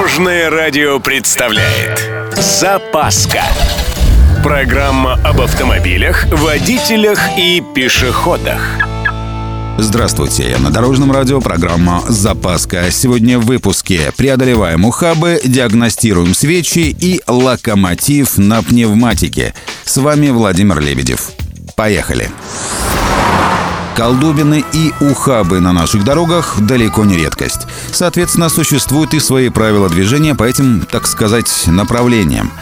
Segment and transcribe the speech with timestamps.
[0.00, 3.42] Дорожное радио представляет Запаска
[4.42, 8.62] Программа об автомобилях, водителях и пешеходах
[9.76, 12.90] Здравствуйте, на Дорожном радио программа «Запаска».
[12.90, 19.52] Сегодня в выпуске преодолеваем ухабы, диагностируем свечи и локомотив на пневматике.
[19.84, 21.32] С вами Владимир Лебедев.
[21.76, 22.30] Поехали!
[23.94, 27.66] Колдобины и ухабы на наших дорогах далеко не редкость.
[27.92, 32.52] Соответственно, существуют и свои правила движения по этим, так сказать, направлениям.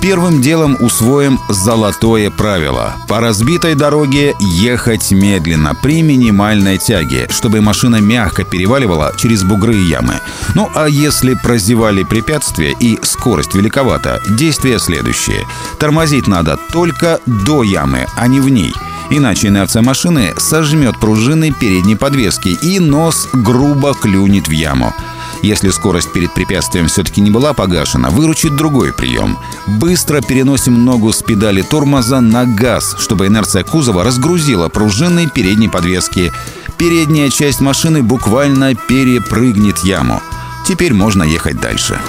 [0.00, 2.94] Первым делом усвоим золотое правило.
[3.08, 9.88] По разбитой дороге ехать медленно, при минимальной тяге, чтобы машина мягко переваливала через бугры и
[9.88, 10.20] ямы.
[10.54, 15.46] Ну а если прозевали препятствия и скорость великовата, действия следующие.
[15.78, 18.74] Тормозить надо только до ямы, а не в ней–
[19.10, 24.94] Иначе инерция машины сожмет пружины передней подвески и нос грубо клюнет в яму.
[25.42, 29.36] Если скорость перед препятствием все-таки не была погашена, выручит другой прием.
[29.66, 36.32] Быстро переносим ногу с педали тормоза на газ, чтобы инерция кузова разгрузила пружины передней подвески.
[36.78, 40.22] Передняя часть машины буквально перепрыгнет яму.
[40.66, 42.00] Теперь можно ехать дальше.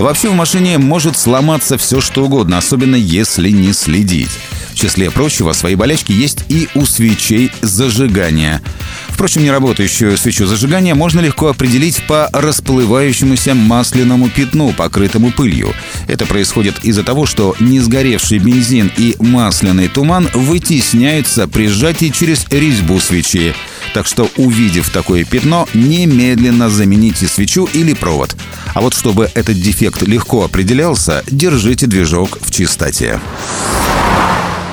[0.00, 4.30] Вообще в машине может сломаться все что угодно, особенно если не следить.
[4.74, 8.60] В числе прочего, свои болячки есть и у свечей зажигания.
[9.08, 15.72] Впрочем, неработающую свечу зажигания можно легко определить по расплывающемуся масляному пятну, покрытому пылью.
[16.08, 22.98] Это происходит из-за того, что несгоревший бензин и масляный туман вытесняются при сжатии через резьбу
[22.98, 23.54] свечи.
[23.94, 28.34] Так что, увидев такое пятно, немедленно замените свечу или провод.
[28.74, 33.20] А вот чтобы этот дефект легко определялся, держите движок в чистоте.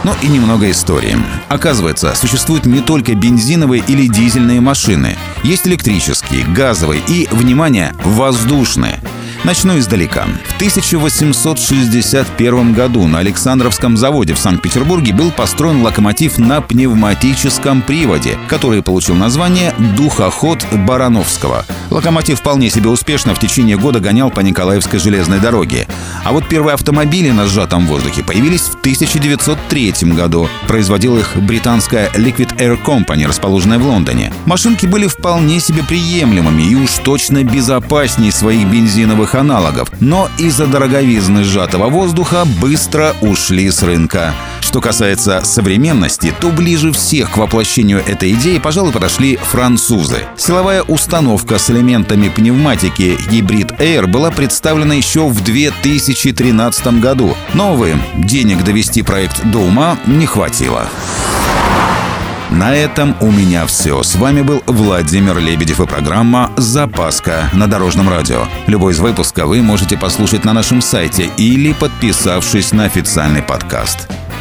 [0.03, 1.17] Ну и немного истории.
[1.47, 5.15] Оказывается, существуют не только бензиновые или дизельные машины.
[5.43, 8.99] Есть электрические, газовые и, внимание, воздушные.
[9.43, 10.25] Начну издалека.
[10.45, 18.83] В 1861 году на Александровском заводе в Санкт-Петербурге был построен локомотив на пневматическом приводе, который
[18.83, 21.65] получил название «Духоход Барановского».
[21.91, 25.87] Локомотив вполне себе успешно в течение года гонял по Николаевской железной дороге.
[26.23, 30.47] А вот первые автомобили на сжатом воздухе появились в 1903 году.
[30.67, 34.33] Производил их британская Liquid Air Company, расположенная в Лондоне.
[34.45, 41.43] Машинки были вполне себе приемлемыми и уж точно безопаснее своих бензиновых аналогов, но из-за дороговизны
[41.43, 44.33] сжатого воздуха быстро ушли с рынка.
[44.71, 50.19] Что касается современности, то ближе всех к воплощению этой идеи, пожалуй, подошли французы.
[50.37, 57.35] Силовая установка с элементами пневматики Hybrid Air была представлена еще в 2013 году.
[57.53, 60.87] Но, увы, денег довести проект до ума не хватило.
[62.49, 64.01] На этом у меня все.
[64.03, 68.45] С вами был Владимир Лебедев и программа «Запаска» на Дорожном радио.
[68.67, 74.07] Любой из выпуска вы можете послушать на нашем сайте или подписавшись на официальный подкаст.